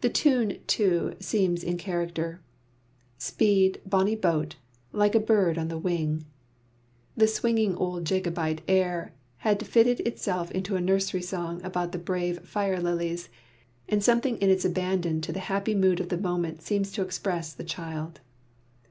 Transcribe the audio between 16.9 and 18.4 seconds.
to express the child.